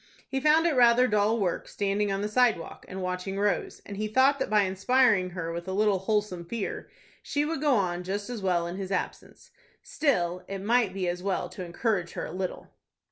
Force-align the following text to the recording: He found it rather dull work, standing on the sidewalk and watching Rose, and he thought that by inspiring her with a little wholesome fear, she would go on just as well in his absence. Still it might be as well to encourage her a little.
He 0.27 0.39
found 0.39 0.65
it 0.65 0.73
rather 0.75 1.07
dull 1.07 1.39
work, 1.39 1.67
standing 1.67 2.11
on 2.11 2.23
the 2.23 2.27
sidewalk 2.27 2.85
and 2.87 3.03
watching 3.03 3.37
Rose, 3.37 3.83
and 3.85 3.97
he 3.97 4.07
thought 4.07 4.39
that 4.39 4.49
by 4.49 4.63
inspiring 4.65 5.29
her 5.29 5.53
with 5.53 5.67
a 5.67 5.73
little 5.73 5.99
wholesome 5.99 6.43
fear, 6.43 6.89
she 7.21 7.45
would 7.45 7.61
go 7.61 7.75
on 7.75 8.03
just 8.03 8.27
as 8.27 8.41
well 8.41 8.65
in 8.65 8.77
his 8.77 8.91
absence. 8.91 9.51
Still 9.83 10.43
it 10.47 10.57
might 10.57 10.91
be 10.91 11.07
as 11.07 11.21
well 11.21 11.49
to 11.49 11.63
encourage 11.63 12.13
her 12.13 12.25
a 12.25 12.31
little. 12.31 12.71